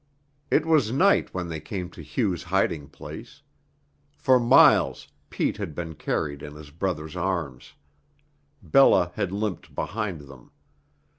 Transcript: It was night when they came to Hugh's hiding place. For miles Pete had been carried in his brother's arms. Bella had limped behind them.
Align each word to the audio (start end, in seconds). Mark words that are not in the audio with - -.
It 0.49 0.65
was 0.65 0.91
night 0.91 1.31
when 1.31 1.47
they 1.47 1.59
came 1.59 1.87
to 1.91 2.01
Hugh's 2.03 2.41
hiding 2.41 2.87
place. 2.87 3.43
For 4.17 4.39
miles 4.39 5.07
Pete 5.29 5.57
had 5.57 5.75
been 5.75 5.93
carried 5.93 6.41
in 6.41 6.55
his 6.55 6.71
brother's 6.71 7.15
arms. 7.15 7.73
Bella 8.63 9.11
had 9.13 9.31
limped 9.31 9.75
behind 9.75 10.21
them. 10.21 10.49